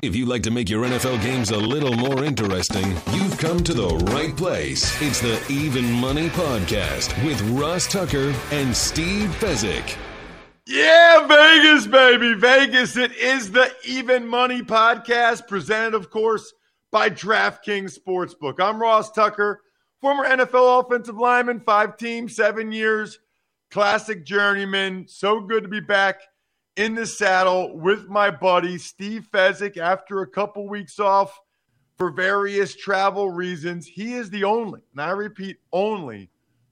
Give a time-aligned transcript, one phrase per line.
[0.00, 3.74] If you'd like to make your NFL games a little more interesting, you've come to
[3.74, 5.00] the right place.
[5.02, 9.96] It's the Even Money Podcast with Ross Tucker and Steve Fezzik.
[10.66, 12.34] Yeah, Vegas, baby.
[12.34, 12.96] Vegas.
[12.96, 16.52] It is the Even Money Podcast, presented, of course,
[16.92, 18.60] by DraftKings Sportsbook.
[18.60, 19.62] I'm Ross Tucker,
[20.00, 23.18] former NFL offensive lineman, five teams, seven years,
[23.72, 25.06] classic journeyman.
[25.08, 26.20] So good to be back
[26.78, 31.36] in the saddle with my buddy Steve Fezzik after a couple weeks off
[31.98, 33.84] for various travel reasons.
[33.84, 36.30] He is the only, and I repeat, only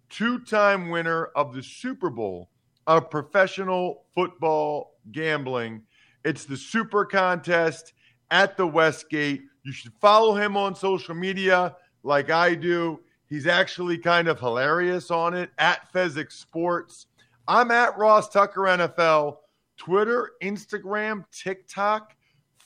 [0.08, 2.50] two time winner of the Super Bowl
[2.86, 5.82] of professional football gambling.
[6.24, 7.92] It's the Super Contest
[8.30, 9.42] at the Westgate.
[9.64, 13.00] You should follow him on social media like I do.
[13.28, 17.06] He's actually kind of hilarious on it at Fezzik Sports.
[17.48, 19.38] I'm at Ross Tucker NFL,
[19.76, 22.14] Twitter, Instagram, TikTok,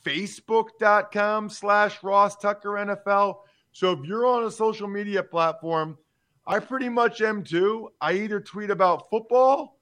[0.05, 3.39] Facebook.com slash Ross Tucker NFL.
[3.73, 5.97] So if you're on a social media platform,
[6.47, 7.91] I pretty much am too.
[8.01, 9.79] I either tweet about football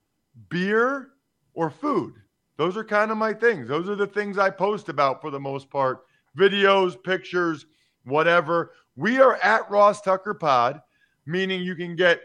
[0.50, 1.10] beer
[1.54, 2.14] or food.
[2.56, 3.68] Those are kind of my things.
[3.68, 6.04] Those are the things I post about for the most part
[6.36, 7.66] videos, pictures,
[8.04, 8.72] whatever.
[8.96, 10.80] We are at Ross Tucker Pod,
[11.26, 12.20] meaning you can get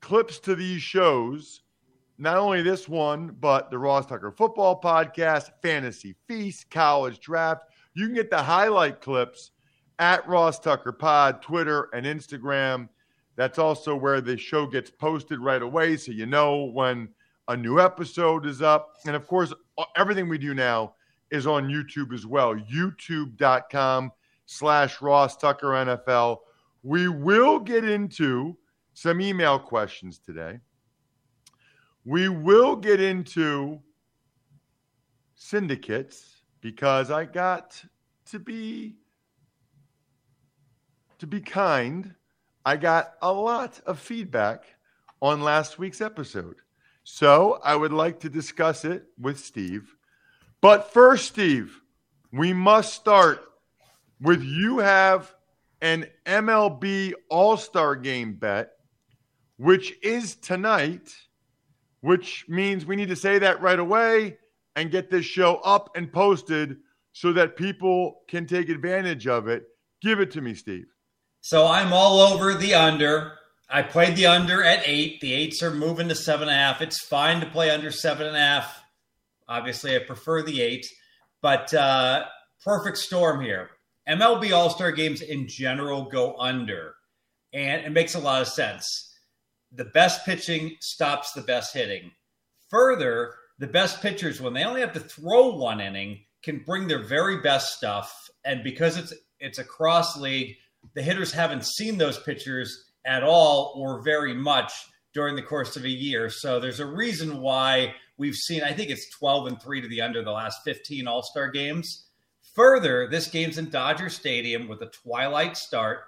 [0.00, 1.62] clips to these shows.
[2.20, 7.62] Not only this one, but the Ross Tucker Football Podcast, Fantasy Feast, College Draft.
[7.94, 9.52] You can get the highlight clips
[9.98, 12.90] at Ross Tucker Pod, Twitter, and Instagram.
[13.36, 15.96] That's also where the show gets posted right away.
[15.96, 17.08] So you know when
[17.48, 18.96] a new episode is up.
[19.06, 19.54] And of course,
[19.96, 20.96] everything we do now
[21.30, 22.54] is on YouTube as well.
[22.54, 24.12] YouTube.com
[24.44, 26.36] slash Ross Tucker NFL.
[26.82, 28.58] We will get into
[28.92, 30.58] some email questions today.
[32.04, 33.80] We will get into
[35.34, 37.82] syndicates because I got
[38.26, 38.96] to be
[41.18, 42.14] to be kind
[42.64, 44.64] I got a lot of feedback
[45.22, 46.56] on last week's episode.
[47.04, 49.94] So I would like to discuss it with Steve.
[50.60, 51.80] But first, Steve,
[52.32, 53.42] we must start
[54.20, 55.34] with you have
[55.80, 58.72] an MLB All Star game bet,
[59.56, 61.14] which is tonight,
[62.00, 64.38] which means we need to say that right away
[64.76, 66.78] and get this show up and posted
[67.12, 69.64] so that people can take advantage of it.
[70.00, 70.86] Give it to me, Steve.
[71.40, 73.32] So I'm all over the under.
[73.68, 75.20] I played the under at eight.
[75.20, 76.82] The eights are moving to seven and a half.
[76.82, 78.82] It's fine to play under seven and a half.
[79.48, 80.86] Obviously, I prefer the eight,
[81.40, 82.24] but uh,
[82.64, 83.70] perfect storm here.
[84.08, 86.94] MLB All Star games in general go under,
[87.52, 89.09] and it makes a lot of sense.
[89.72, 92.10] The best pitching stops the best hitting.
[92.70, 97.02] Further, the best pitchers, when they only have to throw one inning, can bring their
[97.02, 98.12] very best stuff.
[98.44, 100.56] And because it's it's a cross league,
[100.94, 104.72] the hitters haven't seen those pitchers at all or very much
[105.14, 106.28] during the course of a year.
[106.30, 110.02] So there's a reason why we've seen, I think it's 12 and 3 to the
[110.02, 112.06] under the last 15 All Star games.
[112.54, 116.00] Further, this game's in Dodger Stadium with a twilight start,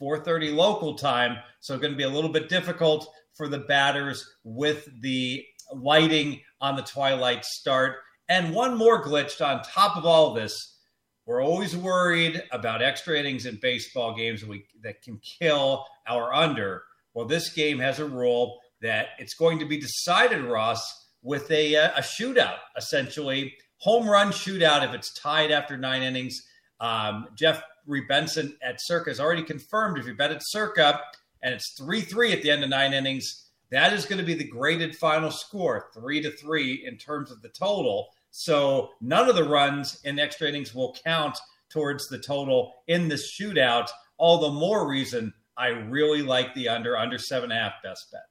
[0.00, 4.88] 4:30 local time, so going to be a little bit difficult for the batters with
[5.00, 5.44] the
[5.74, 7.96] lighting on the twilight start.
[8.28, 10.78] And one more glitch on top of all this.
[11.26, 16.82] We're always worried about extra innings in baseball games we, that can kill our under.
[17.14, 21.76] Well, this game has a rule that it's going to be decided, Ross, with a,
[21.76, 23.54] uh, a shootout, essentially.
[23.78, 26.40] Home run shootout if it's tied after nine innings.
[26.80, 27.62] Um, Jeff
[28.08, 31.00] Benson at Circa is already confirmed if you bet at Circa
[31.42, 34.34] and it's 3 3 at the end of nine innings, that is going to be
[34.34, 38.08] the graded final score, three to three in terms of the total.
[38.30, 41.38] So none of the runs in extra innings will count
[41.68, 43.88] towards the total in this shootout.
[44.18, 48.10] All the more reason I really like the under, under seven and a half best
[48.10, 48.22] bet.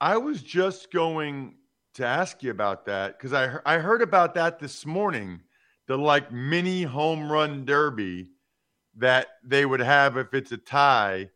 [0.00, 1.56] I was just going
[1.94, 5.40] to ask you about that because I, I heard about that this morning
[5.86, 8.28] the like mini home run derby
[8.96, 11.28] that they would have if it's a tie.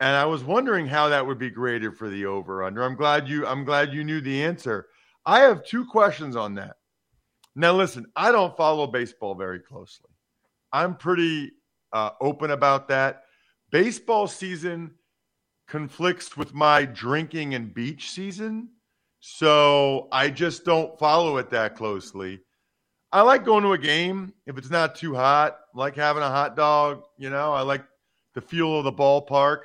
[0.00, 2.82] And I was wondering how that would be graded for the over under.
[2.82, 4.86] I'm glad you I'm glad you knew the answer.
[5.26, 6.76] I have two questions on that.
[7.54, 10.10] Now listen, I don't follow baseball very closely.
[10.72, 11.52] I'm pretty
[11.92, 13.24] uh, open about that.
[13.70, 14.92] Baseball season
[15.66, 18.68] conflicts with my drinking and beach season.
[19.20, 22.40] So I just don't follow it that closely.
[23.12, 25.58] I like going to a game if it's not too hot.
[25.74, 27.52] I like having a hot dog, you know.
[27.52, 27.84] I like
[28.34, 29.60] the feel of the ballpark.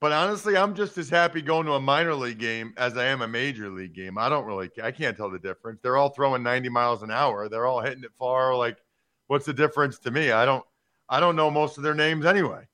[0.00, 3.22] But honestly, I'm just as happy going to a minor league game as I am
[3.22, 4.16] a major league game.
[4.16, 5.80] I don't really I can't tell the difference.
[5.82, 7.48] They're all throwing 90 miles an hour.
[7.48, 8.78] They're all hitting it far like
[9.26, 10.30] what's the difference to me?
[10.30, 10.64] I don't
[11.08, 12.68] I don't know most of their names anyway.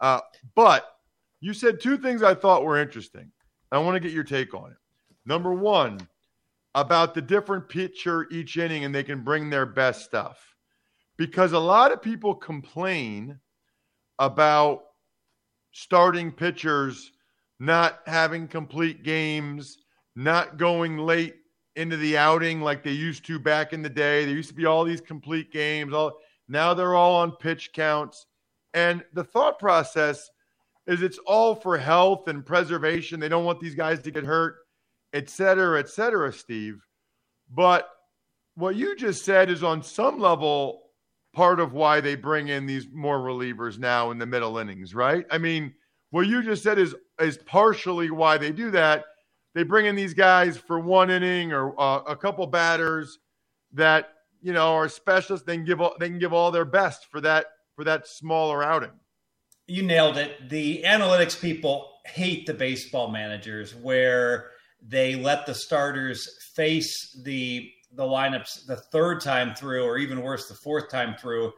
[0.00, 0.20] Uh,
[0.54, 0.96] but
[1.40, 3.32] you said two things I thought were interesting.
[3.72, 4.76] I want to get your take on it.
[5.26, 5.98] Number one,
[6.74, 10.54] about the different pitcher each inning and they can bring their best stuff.
[11.16, 13.38] Because a lot of people complain
[14.18, 14.82] about
[15.72, 17.12] starting pitchers
[17.58, 19.78] not having complete games,
[20.16, 21.34] not going late
[21.76, 24.24] into the outing like they used to back in the day.
[24.24, 25.92] There used to be all these complete games.
[25.92, 26.18] All
[26.48, 28.26] now they're all on pitch counts.
[28.72, 30.30] And the thought process
[30.86, 33.20] is it's all for health and preservation.
[33.20, 34.56] They don't want these guys to get hurt
[35.12, 36.80] et cetera, et cetera, Steve.
[37.50, 37.88] But
[38.54, 40.82] what you just said is on some level
[41.32, 45.24] part of why they bring in these more relievers now in the middle innings, right?
[45.30, 45.74] I mean,
[46.10, 49.04] what you just said is is partially why they do that.
[49.54, 53.18] They bring in these guys for one inning or uh, a couple batters
[53.72, 54.10] that
[54.40, 55.46] you know are specialists.
[55.46, 57.46] They can give all, they can give all their best for that
[57.76, 58.90] for that smaller outing.
[59.66, 60.48] You nailed it.
[60.48, 64.50] The analytics people hate the baseball managers where
[64.86, 70.48] they let the starters face the the lineups the third time through, or even worse,
[70.48, 71.52] the fourth time through.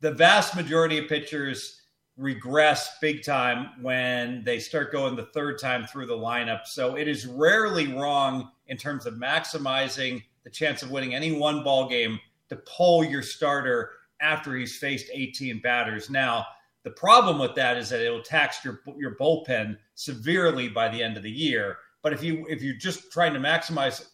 [0.00, 1.82] The vast majority of pitchers
[2.16, 6.66] regress big time when they start going the third time through the lineup.
[6.66, 11.62] So it is rarely wrong in terms of maximizing the chance of winning any one
[11.62, 12.18] ball game
[12.48, 16.10] to pull your starter after he's faced 18 batters.
[16.10, 16.44] Now,
[16.82, 21.16] the problem with that is that it'll tax your your bullpen severely by the end
[21.16, 21.78] of the year.
[22.02, 24.06] But if you if you're just trying to maximize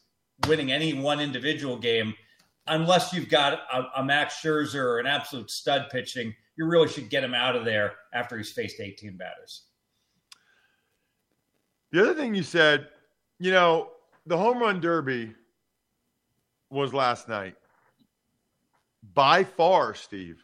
[0.46, 2.14] winning any one individual game,
[2.66, 7.10] unless you've got a, a Max Scherzer or an absolute stud pitching, you really should
[7.10, 9.64] get him out of there after he's faced 18 batters.
[11.92, 12.88] The other thing you said,
[13.38, 13.90] you know,
[14.26, 15.32] the home run derby
[16.70, 17.54] was last night.
[19.12, 20.42] By far, Steve,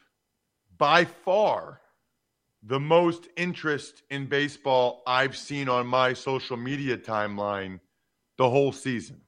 [0.78, 1.80] by far
[2.62, 7.80] the most interest in baseball I've seen on my social media timeline
[8.36, 9.20] the whole season.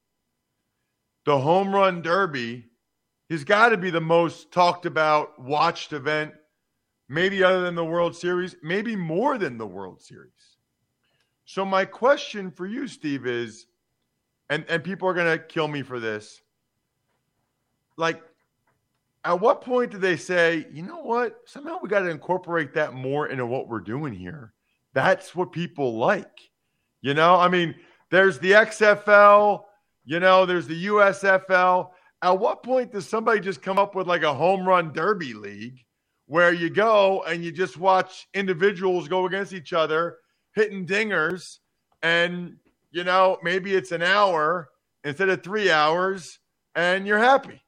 [1.24, 2.66] The home run derby
[3.30, 6.32] has got to be the most talked about, watched event,
[7.08, 10.32] maybe other than the World Series, maybe more than the World Series.
[11.44, 13.66] So, my question for you, Steve, is
[14.48, 16.42] and, and people are going to kill me for this.
[17.96, 18.22] Like,
[19.24, 21.36] at what point do they say, you know what?
[21.46, 24.52] Somehow we got to incorporate that more into what we're doing here.
[24.94, 26.40] That's what people like.
[27.02, 27.74] You know, I mean,
[28.10, 29.62] there's the XFL,
[30.04, 31.90] you know, there's the USFL.
[32.22, 35.78] At what point does somebody just come up with like a home run derby league
[36.26, 40.18] where you go and you just watch individuals go against each other
[40.54, 41.58] hitting dingers
[42.02, 42.56] and,
[42.90, 44.68] you know, maybe it's an hour
[45.04, 46.38] instead of three hours
[46.74, 47.60] and you're happy?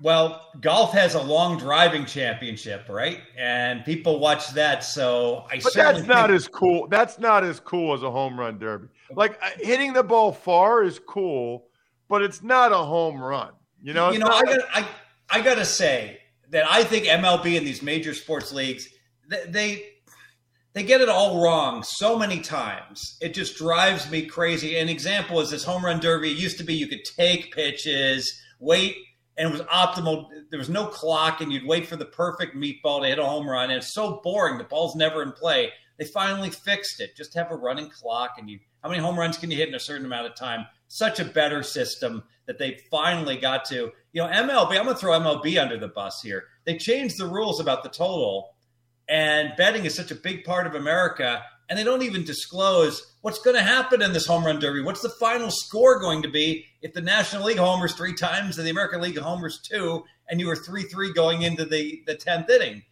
[0.00, 3.20] Well, golf has a long driving championship, right?
[3.36, 4.84] And people watch that.
[4.84, 5.58] So I.
[5.60, 6.86] But that's not as cool.
[6.86, 8.88] That's not as cool as a home run derby.
[9.10, 11.66] Like uh, hitting the ball far is cool,
[12.08, 13.52] but it's not a home run.
[13.82, 14.12] You know.
[14.12, 14.88] You know, I got I
[15.30, 18.88] I got to say that I think MLB and these major sports leagues
[19.48, 19.84] they
[20.74, 23.16] they get it all wrong so many times.
[23.20, 24.78] It just drives me crazy.
[24.78, 26.30] An example is this home run derby.
[26.30, 28.94] It used to be you could take pitches, wait
[29.38, 30.28] and it was optimal.
[30.50, 33.48] There was no clock, and you'd wait for the perfect meatball to hit a home
[33.48, 33.70] run.
[33.70, 34.58] And it's so boring.
[34.58, 35.70] The ball's never in play.
[35.96, 37.16] They finally fixed it.
[37.16, 39.74] Just have a running clock, and you how many home runs can you hit in
[39.74, 40.66] a certain amount of time?
[40.88, 43.92] Such a better system that they finally got to.
[44.12, 44.78] You know, MLB.
[44.78, 46.44] I'm going to throw MLB under the bus here.
[46.64, 48.54] they changed the rules about the total,
[49.08, 53.40] and betting is such a big part of America, and they don't even disclose what's
[53.40, 54.82] going to happen in this home run derby.
[54.82, 58.66] What's the final score going to be if the National League homers three times and
[58.66, 62.48] the American League homers two, and you were three three going into the the tenth
[62.50, 62.82] inning?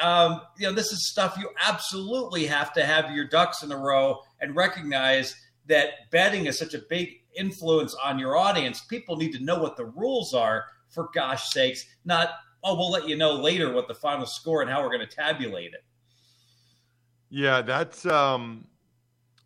[0.00, 3.76] Um, you know, this is stuff you absolutely have to have your ducks in a
[3.76, 5.34] row and recognize
[5.66, 8.80] that betting is such a big influence on your audience.
[8.80, 12.30] People need to know what the rules are, for gosh sakes, not,
[12.64, 15.16] oh, we'll let you know later what the final score and how we're going to
[15.16, 15.84] tabulate it.
[17.30, 18.66] Yeah, that's um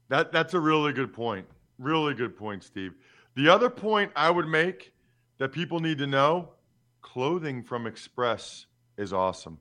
[0.09, 1.47] that that's a really good point.
[1.79, 2.95] Really good point, Steve.
[3.35, 4.93] The other point I would make
[5.39, 6.51] that people need to know,
[7.01, 8.67] clothing from Express
[8.99, 9.59] is awesome.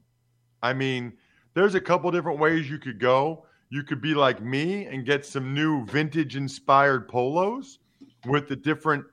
[0.62, 1.13] I mean,
[1.54, 3.46] there's a couple different ways you could go.
[3.70, 7.80] You could be like me and get some new vintage inspired polos
[8.28, 9.06] with the different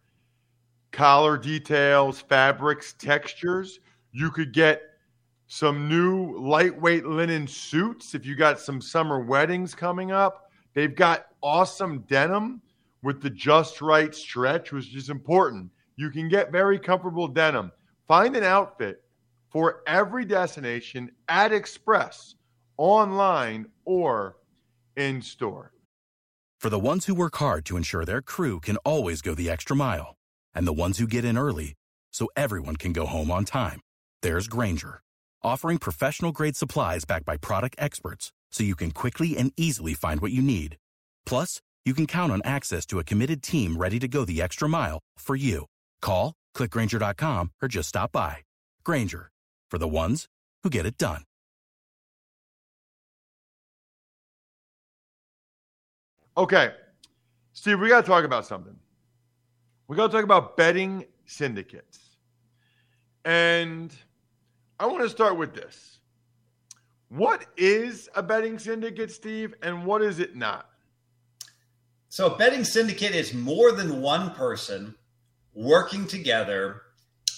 [0.90, 3.78] collar details, fabrics, textures.
[4.12, 4.82] You could get
[5.48, 10.50] some new lightweight linen suits if you got some summer weddings coming up.
[10.74, 12.60] They've got awesome denim
[13.02, 15.70] with the just right stretch, which is important.
[15.96, 17.72] You can get very comfortable denim.
[18.06, 19.02] Find an outfit
[19.50, 22.34] for every destination at Express,
[22.76, 24.36] online or
[24.96, 25.72] in store.
[26.60, 29.74] For the ones who work hard to ensure their crew can always go the extra
[29.74, 30.16] mile,
[30.54, 31.74] and the ones who get in early
[32.12, 33.80] so everyone can go home on time,
[34.22, 35.00] there's Grainger,
[35.42, 40.20] offering professional grade supplies backed by product experts so you can quickly and easily find
[40.20, 40.76] what you need.
[41.26, 44.68] Plus, you can count on access to a committed team ready to go the extra
[44.68, 45.66] mile for you.
[46.02, 48.38] Call, clickgrainger.com, or just stop by.
[48.84, 49.30] Grainger,
[49.70, 50.26] for the ones
[50.62, 51.22] who get it done.
[56.36, 56.72] Okay,
[57.52, 58.76] Steve, we got to talk about something.
[59.88, 61.98] We got to talk about betting syndicates.
[63.24, 63.92] And
[64.78, 65.98] I want to start with this.
[67.08, 70.68] What is a betting syndicate, Steve, and what is it not?
[72.10, 74.94] So, a betting syndicate is more than one person
[75.54, 76.82] working together,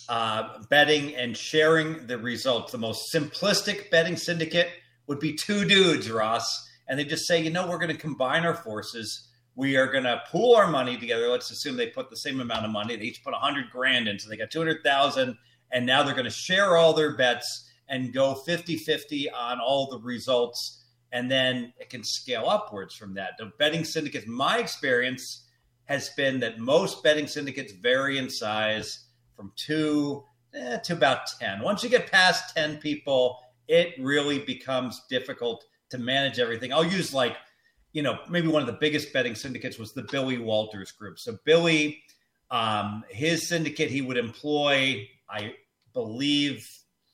[0.09, 2.73] uh, betting and sharing the results.
[2.73, 4.69] The most simplistic betting syndicate
[5.07, 8.45] would be two dudes, Ross and they just say, you know, we're going to combine
[8.45, 9.29] our forces.
[9.55, 11.29] We are going to pool our money together.
[11.29, 12.97] Let's assume they put the same amount of money.
[12.97, 15.39] They each put a hundred grand in, so they got two hundred thousand,
[15.73, 19.99] and now they're going to share all their bets and go 50-50 on all the
[19.99, 23.33] results, and then it can scale upwards from that.
[23.39, 25.47] The betting syndicates, my experience
[25.87, 30.23] has been that most betting syndicates vary in size from two
[30.55, 31.61] eh, to about ten.
[31.61, 36.73] Once you get past ten people, it really becomes difficult to manage everything.
[36.73, 37.37] I'll use like,
[37.93, 41.19] you know, maybe one of the biggest betting syndicates was the Billy Walters Group.
[41.19, 42.03] So Billy,
[42.51, 45.55] um, his syndicate, he would employ, I
[45.93, 46.69] believe,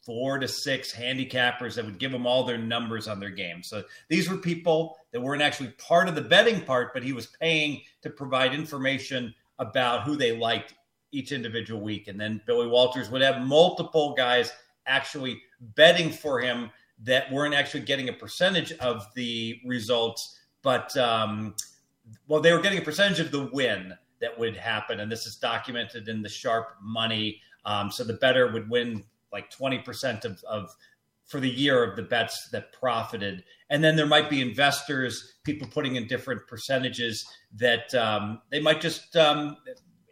[0.04, 3.62] four to six handicappers that would give them all their numbers on their game.
[3.62, 7.26] So these were people that weren't actually part of the betting part, but he was
[7.26, 10.74] paying to provide information about who they liked
[11.10, 12.06] each individual week.
[12.06, 14.52] And then Billy Walters would have multiple guys
[14.86, 15.42] actually
[15.74, 16.70] betting for him
[17.02, 21.54] that weren't actually getting a percentage of the results, but um,
[22.28, 25.36] well, they were getting a percentage of the win that would happen, and this is
[25.36, 27.40] documented in the sharp money.
[27.66, 30.74] Um, so the better would win like twenty percent of, of
[31.26, 35.68] for the year of the bets that profited, and then there might be investors, people
[35.68, 39.56] putting in different percentages that um, they might just um,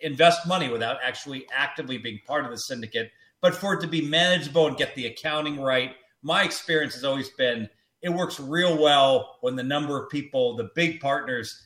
[0.03, 3.11] invest money without actually actively being part of the syndicate.
[3.41, 7.31] But for it to be manageable and get the accounting right, my experience has always
[7.31, 7.69] been
[8.03, 11.59] it works real well when the number of people, the big partners,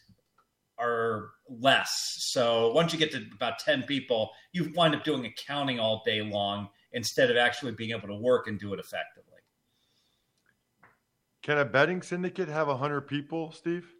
[0.78, 2.17] are less.
[2.19, 6.23] So once you get to about 10 people, you wind up doing accounting all day
[6.23, 9.25] long instead of actually being able to work and do it effectively.
[11.43, 13.90] Can a betting syndicate have 100 people, Steve?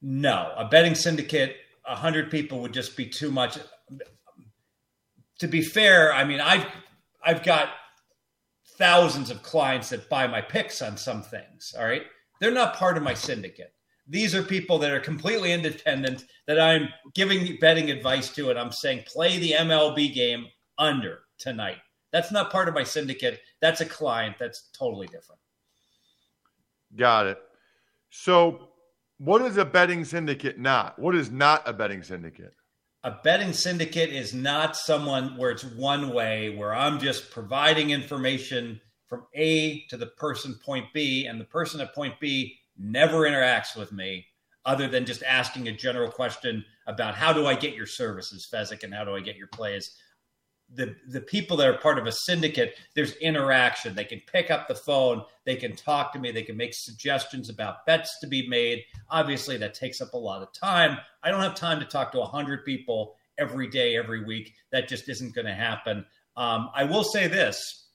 [0.00, 1.56] No, a betting syndicate,
[1.86, 3.58] 100 people would just be too much.
[5.40, 6.66] To be fair, I mean, I've
[7.22, 7.70] I've got
[8.76, 11.74] thousands of clients that buy my picks on some things.
[11.78, 12.02] All right.
[12.40, 13.72] They're not part of my syndicate.
[14.08, 18.72] These are people that are completely independent that I'm giving betting advice to, and I'm
[18.72, 20.46] saying play the MLB game
[20.78, 21.78] under tonight.
[22.12, 23.40] That's not part of my syndicate.
[23.60, 24.36] That's a client.
[24.38, 25.40] That's totally different.
[26.96, 27.38] Got it.
[28.08, 28.70] So,
[29.18, 30.98] what is a betting syndicate not?
[30.98, 32.54] What is not a betting syndicate?
[33.04, 38.80] a betting syndicate is not someone where it's one way, where I'm just providing information
[39.06, 43.76] from A to the person point B, and the person at point B never interacts
[43.76, 44.26] with me
[44.64, 48.82] other than just asking a general question about how do I get your services, Fezzik,
[48.82, 49.96] and how do I get your plays.
[50.74, 53.94] the the people that are part of a syndicate, there's interaction.
[53.94, 57.48] They can pick up the phone, they can talk to me, they can make suggestions
[57.48, 58.84] about bets to be made.
[59.08, 60.98] Obviously, that takes up a lot of time.
[61.22, 64.54] I don't have time to talk to hundred people every day, every week.
[64.70, 66.04] That just isn't going to happen.
[66.36, 67.88] Um, I will say this: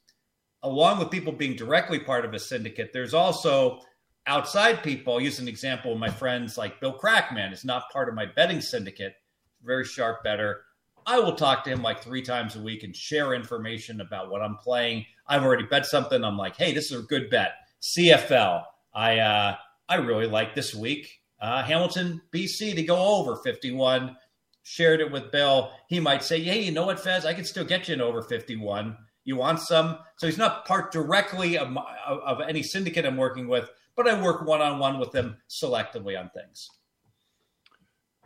[0.63, 3.81] along with people being directly part of a syndicate, there's also
[4.27, 5.13] outside people.
[5.13, 5.93] I'll use an example.
[5.93, 9.15] Of my friends like Bill Crackman is not part of my betting syndicate.
[9.63, 10.61] Very sharp better
[11.05, 14.41] I will talk to him like three times a week and share information about what
[14.41, 15.05] I'm playing.
[15.27, 16.23] I've already bet something.
[16.23, 17.53] I'm like, hey, this is a good bet.
[17.81, 18.63] CFL.
[18.93, 19.55] I uh,
[19.89, 21.19] I really like this week.
[21.41, 24.15] Uh, Hamilton, BC to go over 51.
[24.63, 25.71] Shared it with Bill.
[25.89, 27.25] He might say, hey, you know what, Fez?
[27.25, 28.95] I can still get you an over 51.
[29.25, 29.99] You want some?
[30.17, 31.75] So he's not part directly of,
[32.05, 36.19] of, any syndicate I'm working with, but I work one on one with them selectively
[36.19, 36.69] on things.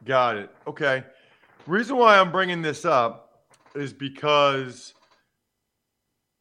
[0.04, 0.50] Got it.
[0.66, 1.04] Okay
[1.68, 4.94] reason why I'm bringing this up is because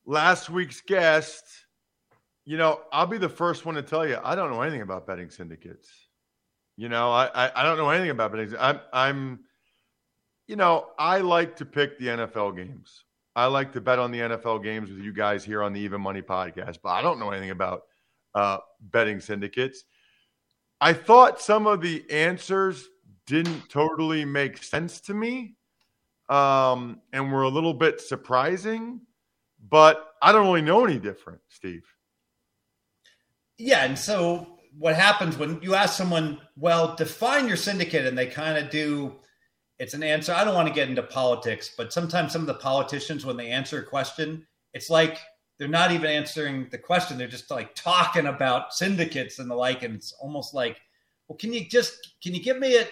[0.06, 1.44] last week's guest,
[2.44, 5.06] you know, I'll be the first one to tell you I don't know anything about
[5.06, 5.90] betting syndicates.
[6.76, 8.54] You know, I I, I don't know anything about betting.
[8.58, 9.40] I'm I'm,
[10.46, 13.02] you know, I like to pick the NFL games.
[13.36, 16.00] I like to bet on the NFL games with you guys here on the Even
[16.00, 17.82] Money podcast, but I don't know anything about
[18.34, 19.84] uh, betting syndicates.
[20.80, 22.88] I thought some of the answers
[23.26, 25.56] didn't totally make sense to me
[26.30, 29.02] um, and were a little bit surprising,
[29.68, 31.84] but I don't really know any different, Steve.
[33.58, 33.84] Yeah.
[33.84, 38.56] And so what happens when you ask someone, well, define your syndicate, and they kind
[38.58, 39.16] of do,
[39.78, 40.32] it's an answer.
[40.32, 43.48] I don't want to get into politics, but sometimes some of the politicians, when they
[43.48, 45.18] answer a question, it's like
[45.58, 47.18] they're not even answering the question.
[47.18, 49.82] They're just like talking about syndicates and the like.
[49.82, 50.80] And it's almost like,
[51.28, 52.86] well, can you just, can you give me a,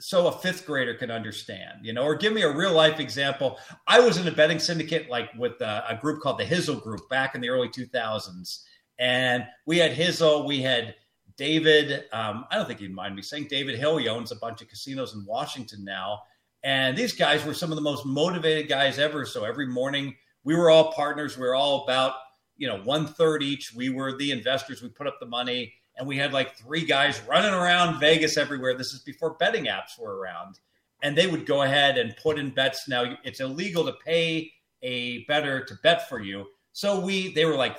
[0.00, 3.58] so a fifth grader can understand, you know, or give me a real life example.
[3.86, 7.08] I was in a betting syndicate like with a, a group called the Hizzle Group
[7.08, 8.62] back in the early 2000s.
[9.00, 10.94] And we had Hizzle, we had
[11.38, 12.04] David.
[12.12, 13.96] Um, I don't think he'd mind me saying David Hill.
[13.96, 16.20] He owns a bunch of casinos in Washington now.
[16.64, 19.24] And these guys were some of the most motivated guys ever.
[19.24, 21.38] So every morning we were all partners.
[21.38, 22.14] We were all about,
[22.56, 23.72] you know, one third each.
[23.74, 24.82] We were the investors.
[24.82, 28.76] We put up the money and we had like three guys running around Vegas everywhere.
[28.76, 30.58] This is before betting apps were around.
[31.02, 32.88] And they would go ahead and put in bets.
[32.88, 36.46] Now it's illegal to pay a better to bet for you.
[36.72, 37.76] So we they were like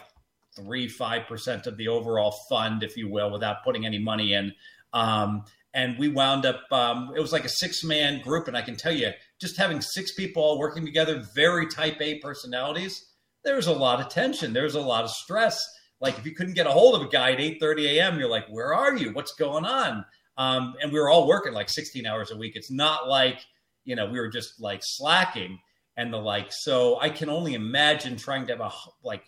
[0.55, 4.53] three, five percent of the overall fund, if you will, without putting any money in.
[4.93, 8.61] Um, and we wound up um, it was like a six man group and i
[8.63, 13.05] can tell you just having six people all working together very type a personalities
[13.43, 15.63] there was a lot of tension there was a lot of stress
[16.01, 18.47] like if you couldn't get a hold of a guy at 8:30 a.m., you're like,
[18.47, 19.11] "Where are you?
[19.13, 20.05] What's going on?"
[20.37, 22.55] Um, and we were all working like 16 hours a week.
[22.55, 23.45] It's not like
[23.83, 25.59] you know we were just like slacking
[25.97, 26.51] and the like.
[26.51, 28.71] So I can only imagine trying to have a
[29.03, 29.23] like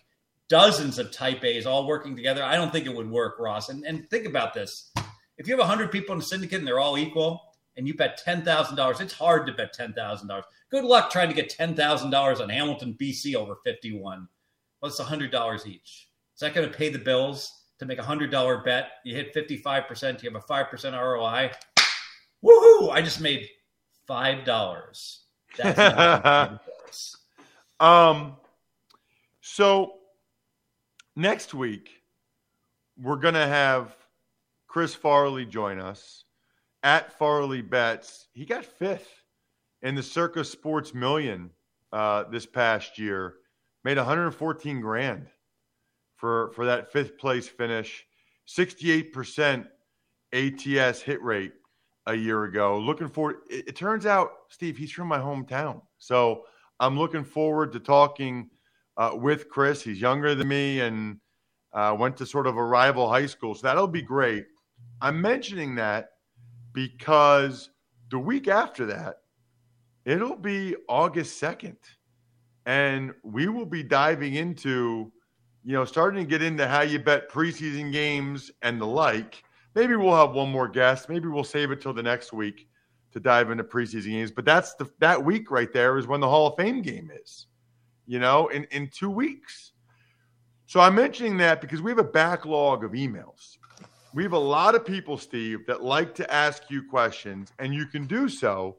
[0.52, 2.44] dozens of type A's all working together.
[2.44, 3.70] I don't think it would work, Ross.
[3.70, 4.92] And and think about this:
[5.38, 7.40] if you have 100 people in a syndicate and they're all equal,
[7.78, 10.44] and you bet ten thousand dollars, it's hard to bet ten thousand dollars.
[10.70, 14.28] Good luck trying to get ten thousand dollars on Hamilton, BC over 51.
[14.80, 18.04] Well, it's hundred dollars each Is that going to pay the bills to make a
[18.04, 18.90] hundred dollar bet?
[19.04, 20.22] You hit fifty five percent.
[20.22, 21.50] You have a five percent ROI.
[22.44, 22.90] Woohoo!
[22.90, 23.48] I just made
[24.06, 25.20] five dollars.
[27.80, 28.36] um.
[29.40, 30.01] So
[31.16, 32.02] next week
[33.00, 33.96] we're gonna have
[34.66, 36.24] Chris Farley join us
[36.82, 38.28] at Farley Bets.
[38.32, 39.22] He got fifth
[39.82, 41.50] in the Circa Sports Million
[41.92, 43.34] uh, this past year.
[43.84, 45.26] Made 114 grand
[46.16, 48.04] for for that fifth place finish.
[48.48, 49.66] 68%
[50.32, 51.52] ATS hit rate
[52.06, 52.78] a year ago.
[52.78, 53.36] Looking forward.
[53.48, 56.44] It, it, turns out, Steve, he's from my hometown, so
[56.80, 58.50] I'm looking forward to talking
[58.96, 59.82] uh, with Chris.
[59.82, 61.18] He's younger than me and
[61.72, 64.46] uh, went to sort of a rival high school, so that'll be great.
[65.00, 66.10] I'm mentioning that
[66.72, 67.70] because
[68.10, 69.16] the week after that,
[70.04, 71.76] it'll be August 2nd,
[72.66, 75.12] and we will be diving into
[75.64, 79.44] you know, starting to get into how you bet preseason games and the like.
[79.74, 81.08] Maybe we'll have one more guest.
[81.08, 82.68] Maybe we'll save it till the next week
[83.12, 84.30] to dive into preseason games.
[84.30, 87.46] But that's the that week right there is when the Hall of Fame game is,
[88.12, 89.72] you know, in, in two weeks.
[90.66, 93.56] So I'm mentioning that because we have a backlog of emails.
[94.14, 97.86] We have a lot of people, Steve, that like to ask you questions, and you
[97.86, 98.76] can do so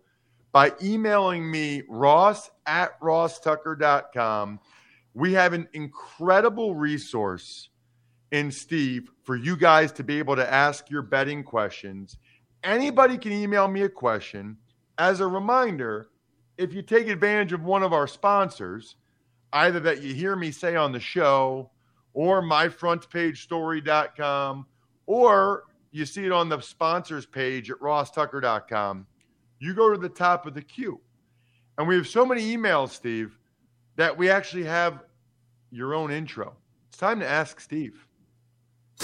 [0.52, 4.60] by emailing me, ross at rosstucker.com
[5.14, 7.70] we have an incredible resource
[8.32, 12.18] in Steve for you guys to be able to ask your betting questions.
[12.64, 14.58] Anybody can email me a question.
[14.98, 16.08] As a reminder,
[16.58, 18.96] if you take advantage of one of our sponsors,
[19.54, 21.70] either that you hear me say on the show
[22.14, 24.66] or myfrontpagestory.com
[25.06, 29.08] or you see it on the sponsors page at rosstucker.com,
[29.60, 31.00] you go to the top of the queue.
[31.78, 33.38] And we have so many emails, Steve,
[33.96, 35.04] that we actually have
[35.72, 36.56] your own intro.
[36.90, 38.06] It's time to ask Steve.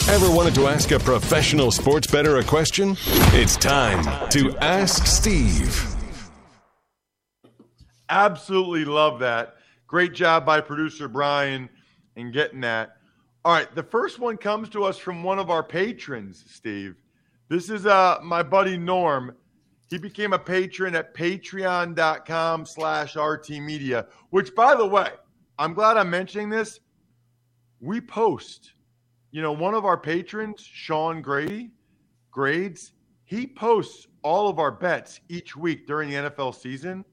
[0.08, 2.96] Ever wanted to ask a professional sports better a question?
[3.34, 5.96] It's time to ask Steve.
[8.08, 9.56] Absolutely love that.
[9.89, 11.67] Great job by producer Brian
[12.15, 12.97] in getting that.
[13.43, 16.95] All right, the first one comes to us from one of our patrons, Steve.
[17.49, 19.36] This is uh my buddy Norm.
[19.89, 25.10] He became a patron at patreon.com slash RT Media, which by the way,
[25.58, 26.82] I'm glad I'm mentioning this.
[27.82, 28.73] We post,
[29.32, 31.71] you know, one of our patrons, Sean Grady,
[32.30, 32.93] grades,
[33.25, 37.04] he posts all of our bets each week during the NFL season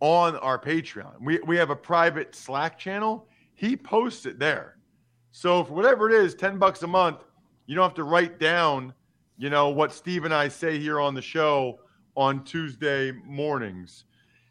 [0.00, 1.20] on our Patreon.
[1.20, 3.28] We, we have a private Slack channel.
[3.54, 4.76] He posts it there.
[5.32, 7.24] So for whatever it is, 10 bucks a month,
[7.66, 8.92] you don't have to write down,
[9.36, 11.80] you know, what Steve and I say here on the show
[12.16, 14.04] on Tuesday mornings.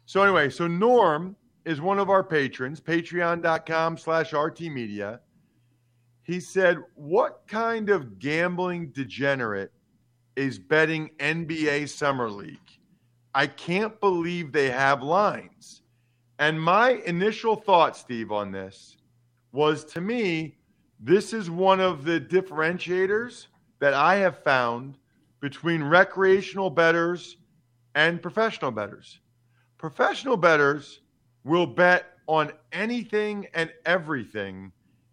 [0.06, 5.20] So anyway, so Norm is one of our patrons, patreon.com slash rtmedia.
[6.22, 9.72] He said, what kind of gambling degenerate
[10.36, 12.58] is betting NBA Summer League?
[13.34, 15.82] I can't believe they have lines.
[16.38, 18.96] And my initial thought, Steve, on this
[19.52, 20.56] was to me,
[20.98, 23.46] this is one of the differentiators
[23.78, 24.96] that I have found
[25.40, 27.36] between recreational betters
[27.94, 29.20] and professional betters.
[29.78, 31.00] Professional betters
[31.44, 34.70] will bet on anything and everything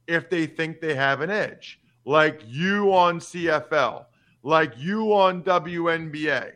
[0.08, 4.06] if they think they have an edge, like you on CFL,
[4.43, 6.51] like you on WNBA.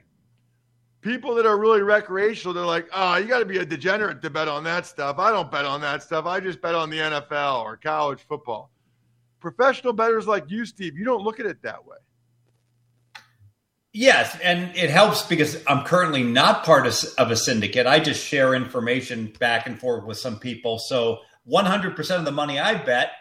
[1.01, 4.29] People that are really recreational, they're like, oh, you got to be a degenerate to
[4.29, 5.17] bet on that stuff.
[5.17, 6.25] I don't bet on that stuff.
[6.25, 8.71] I just bet on the NFL or college football
[9.41, 11.97] professional bettors like you, Steve, you don't look at it that way.
[13.93, 17.85] Yes, and it helps because I'm currently not part of, of a syndicate.
[17.85, 20.79] I just share information back and forth with some people.
[20.79, 21.19] So
[21.51, 23.11] 100% of the money I bet,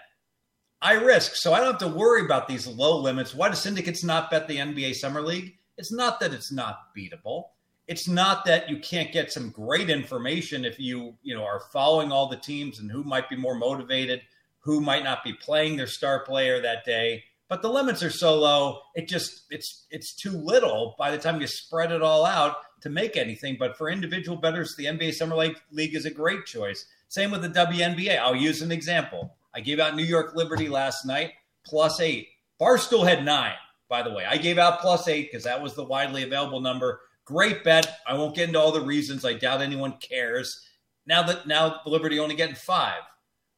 [0.81, 1.35] I risk.
[1.35, 3.35] So I don't have to worry about these low limits.
[3.35, 5.59] Why do syndicates not bet the NBA Summer League?
[5.77, 7.47] It's not that it's not beatable.
[7.91, 12.11] It's not that you can't get some great information if you, you know, are following
[12.11, 14.23] all the teams and who might be more motivated
[14.61, 17.25] who might not be playing their star player that day.
[17.49, 21.41] But the limits are so low, it just it's it's too little by the time
[21.41, 23.57] you spread it all out to make anything.
[23.59, 26.87] But for individual bettors, the NBA Summer League, League is a great choice.
[27.09, 28.19] Same with the WNBA.
[28.19, 29.35] I'll use an example.
[29.53, 31.33] I gave out New York Liberty last night,
[31.65, 32.29] plus eight.
[32.61, 33.55] Barstool had nine,
[33.89, 34.25] by the way.
[34.25, 37.01] I gave out plus eight because that was the widely available number.
[37.31, 37.99] Great bet.
[38.09, 39.25] I won't get into all the reasons.
[39.25, 40.67] I doubt anyone cares.
[41.07, 43.03] Now that now the Liberty only getting five.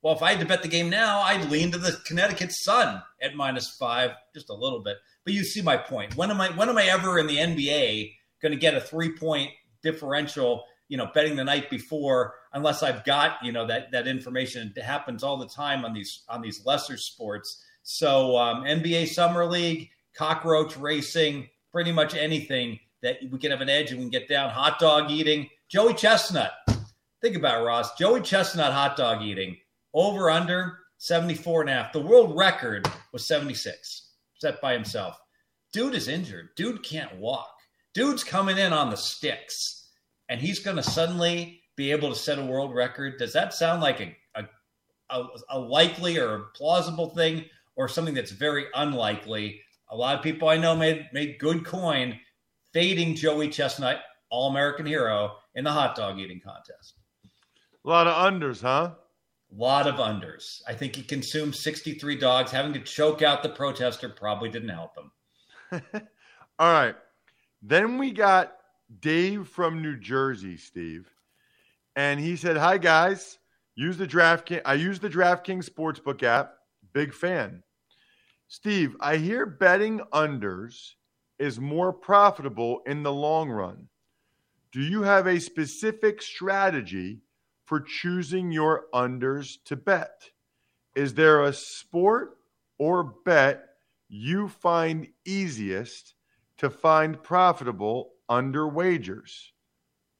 [0.02, 3.02] Well, if I had to bet the game now, I'd lean to the Connecticut Sun
[3.22, 4.98] at minus five, just a little bit.
[5.24, 6.16] But you see my point.
[6.16, 9.16] When am I when am I ever in the NBA going to get a three
[9.16, 9.48] point
[9.82, 10.64] differential?
[10.88, 14.70] You know, betting the night before, unless I've got you know that that information.
[14.76, 17.64] It happens all the time on these on these lesser sports.
[17.84, 23.68] So um, NBA Summer League, cockroach racing, pretty much anything that we can have an
[23.68, 24.50] edge and we can get down.
[24.50, 26.52] Hot dog eating, Joey Chestnut.
[27.20, 27.94] Think about it, Ross.
[27.96, 29.56] Joey Chestnut hot dog eating
[29.94, 31.92] over under 74 and a half.
[31.92, 35.18] The world record was 76, set by himself.
[35.72, 36.50] Dude is injured.
[36.56, 37.52] Dude can't walk.
[37.94, 39.88] Dude's coming in on the sticks,
[40.28, 43.18] and he's going to suddenly be able to set a world record.
[43.18, 44.44] Does that sound like a, a,
[45.10, 47.44] a, a likely or a plausible thing,
[47.76, 49.60] or something that's very unlikely?
[49.90, 52.18] A lot of people I know made made good coin
[52.72, 56.94] fading Joey Chestnut, All American hero, in the hot dog eating contest.
[57.84, 58.92] A lot of unders, huh?
[59.50, 60.60] A lot of unders.
[60.66, 62.50] I think he consumed 63 dogs.
[62.50, 65.82] Having to choke out the protester probably didn't help him.
[66.58, 66.96] All right.
[67.62, 68.54] Then we got
[69.00, 71.08] Dave from New Jersey, Steve.
[71.96, 73.38] And he said, Hi guys.
[73.74, 74.62] Use the DraftKings.
[74.64, 76.54] I use the DraftKings Sportsbook app.
[76.92, 77.62] Big fan.
[78.48, 80.92] Steve, I hear betting unders
[81.38, 83.88] is more profitable in the long run.
[84.72, 87.20] Do you have a specific strategy
[87.64, 90.30] for choosing your unders to bet?
[90.94, 92.38] Is there a sport
[92.78, 93.64] or bet
[94.08, 96.14] you find easiest
[96.58, 99.52] to find profitable under wagers?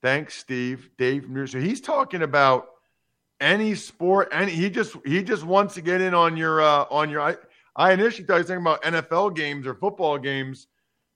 [0.03, 0.91] Thanks, Steve.
[0.99, 2.69] Dave So he's talking about
[3.41, 7.09] any sport, and he just he just wants to get in on your uh, on
[7.09, 7.21] your.
[7.21, 7.37] I,
[7.77, 10.67] I initially thought he was talking about NFL games or football games.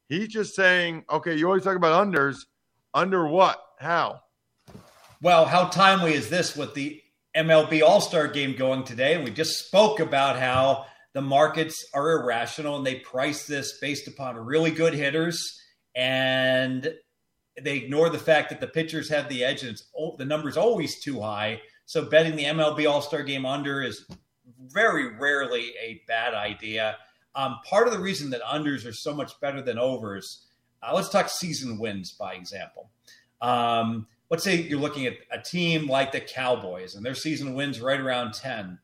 [0.09, 2.37] He's just saying, okay, you always talk about unders.
[2.95, 3.61] Under what?
[3.79, 4.23] How?
[5.21, 7.03] Well, how timely is this with the
[7.37, 9.23] MLB All Star game going today?
[9.23, 14.37] We just spoke about how the markets are irrational and they price this based upon
[14.37, 15.61] really good hitters
[15.95, 16.93] and
[17.61, 21.03] they ignore the fact that the pitchers have the edge and it's, the number's always
[21.03, 21.61] too high.
[21.87, 24.07] So betting the MLB All Star game under is
[24.61, 26.97] very rarely a bad idea.
[27.37, 30.47] Um, part of the reason that unders are so much better than overs,
[30.83, 32.91] uh, let's talk season wins by example.
[33.43, 37.81] Um, let's say you're looking at a team like the Cowboys and their season wins
[37.81, 38.79] right around 10.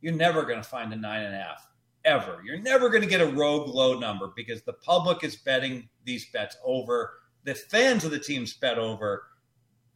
[0.00, 1.68] You're never going to find a nine and a half
[2.04, 2.40] ever.
[2.44, 6.30] You're never going to get a rogue low number because the public is betting these
[6.30, 7.14] bets over.
[7.44, 9.24] The fans of the teams bet over.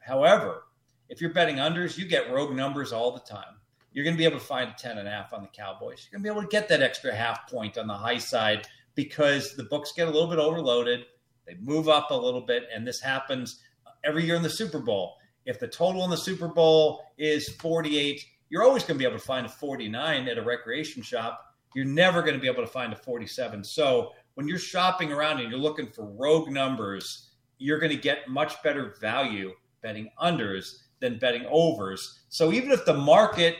[0.01, 0.65] However,
[1.09, 3.60] if you're betting unders, you get rogue numbers all the time.
[3.93, 6.07] You're going to be able to find a 10 and a half on the Cowboys.
[6.11, 8.67] You're going to be able to get that extra half point on the high side
[8.95, 11.05] because the books get a little bit overloaded.
[11.47, 13.61] They move up a little bit, and this happens
[14.05, 15.17] every year in the Super Bowl.
[15.47, 19.19] If the total in the Super Bowl is 48, you're always going to be able
[19.19, 22.71] to find a 49 at a recreation shop you're never going to be able to
[22.71, 23.65] find a 47.
[23.65, 28.29] So when you're shopping around and you're looking for rogue numbers, you're going to get
[28.29, 32.21] much better value betting unders than betting overs.
[32.29, 33.57] So even if the market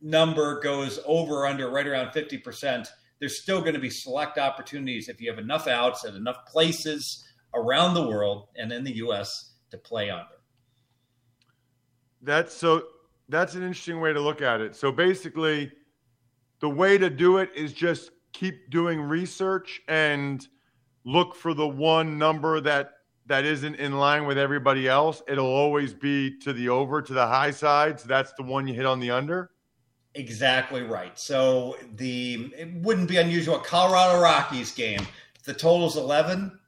[0.00, 2.86] number goes over under right around 50%,
[3.20, 7.24] there's still going to be select opportunities if you have enough outs at enough places
[7.54, 10.26] around the world and in the US to play under.
[12.22, 12.84] That's so
[13.28, 14.74] that's an interesting way to look at it.
[14.74, 15.70] So basically,
[16.60, 20.46] the way to do it is just keep doing research and
[21.04, 22.92] look for the one number that
[23.26, 25.22] that isn't in line with everybody else.
[25.28, 28.00] It'll always be to the over, to the high side.
[28.00, 29.50] So that's the one you hit on the under.
[30.18, 31.16] Exactly right.
[31.16, 33.56] So the it wouldn't be unusual.
[33.60, 35.06] Colorado Rockies game.
[35.36, 36.58] If the total's 11,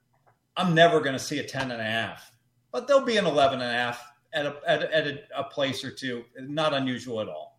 [0.57, 2.31] I'm never going to see a 10 and a half,
[2.71, 5.45] but there'll be an 11 and a half at a, at, a, at a, a
[5.45, 6.25] place or two.
[6.39, 7.59] Not unusual at all.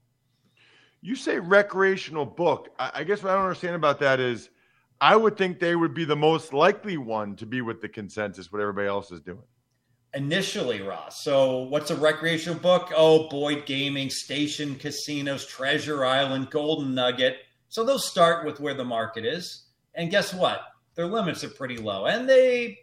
[1.01, 2.69] You say recreational book.
[2.79, 4.49] I, I guess what I don't understand about that is
[5.01, 8.49] I would think they would be the most likely one to be with the consensus,
[8.49, 9.43] what everybody else is doing.
[10.13, 11.23] Initially, Ross.
[11.23, 12.91] So, what's a recreational book?
[12.93, 17.37] Oh, Boyd Gaming, Station Casinos, Treasure Island, Golden Nugget.
[17.69, 19.67] So, those start with where the market is.
[19.95, 20.61] And guess what?
[20.95, 22.07] Their limits are pretty low.
[22.07, 22.79] And they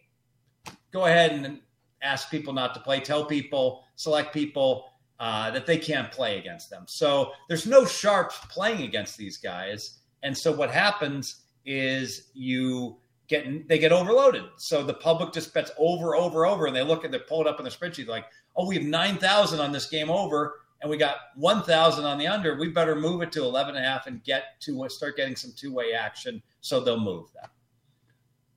[0.90, 1.60] go ahead and
[2.02, 4.86] ask people not to play, tell people, select people
[5.20, 6.84] uh, that they can't play against them.
[6.86, 9.98] So there's no sharps playing against these guys.
[10.22, 12.96] And so what happens is you
[13.28, 14.44] get they get overloaded.
[14.56, 17.46] So the public just bets over, over, over, and they look at they pull it
[17.46, 18.24] up in the spreadsheet like,
[18.56, 22.18] oh, we have nine thousand on this game over, and we got one thousand on
[22.18, 22.58] the under.
[22.58, 25.52] We better move it to eleven and a half and get to start getting some
[25.56, 26.42] two way action.
[26.60, 27.50] So they'll move that.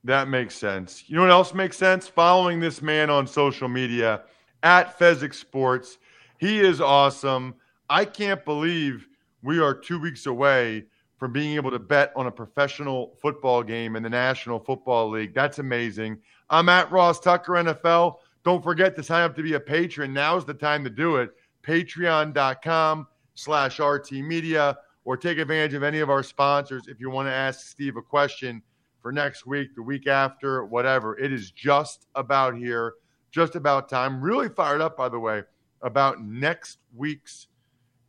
[0.04, 1.04] That makes sense.
[1.06, 2.08] You know what else makes sense?
[2.08, 4.22] Following this man on social media
[4.64, 5.98] at Fezzik Sports.
[6.38, 7.54] He is awesome.
[7.88, 9.06] I can't believe
[9.42, 10.86] we are two weeks away
[11.22, 15.32] from being able to bet on a professional football game in the National Football League.
[15.32, 16.18] That's amazing.
[16.50, 18.16] I'm at Ross Tucker NFL.
[18.42, 20.12] Don't forget to sign up to be a patron.
[20.12, 21.30] Now's the time to do it.
[21.62, 27.28] Patreon.com slash RT Media or take advantage of any of our sponsors if you want
[27.28, 28.60] to ask Steve a question
[29.00, 31.16] for next week, the week after, whatever.
[31.20, 32.94] It is just about here,
[33.30, 34.20] just about time.
[34.20, 35.44] Really fired up, by the way
[35.82, 37.46] about next week's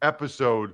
[0.01, 0.73] episode